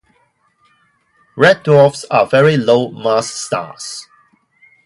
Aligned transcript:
Red 1.35 1.61
dwarfs 1.61 2.05
are 2.09 2.25
very-low-mass 2.25 3.29
stars. 3.29 4.07